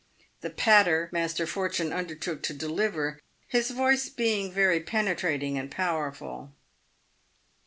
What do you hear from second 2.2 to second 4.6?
to deliver, his voice being